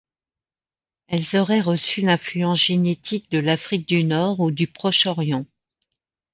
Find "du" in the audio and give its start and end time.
3.87-4.03, 4.49-4.65